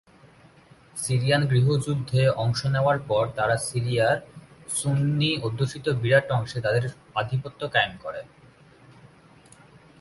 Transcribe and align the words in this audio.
Syrian 0.95 1.41
গৃহযুদ্ধে 1.47 2.21
অংশ 2.35 2.59
নেয়ার 2.65 2.99
পর 3.07 3.23
তারা 3.35 3.55
সিরিয়ার 3.67 4.17
সুন্নি 4.69 5.31
অধ্যুষিত 5.43 5.85
বিরাট 6.01 6.27
অংশে 6.31 6.59
তাদের 6.61 6.83
আধিপত্য 7.15 7.61
কায়েম 7.69 7.93
করে। 8.03 8.21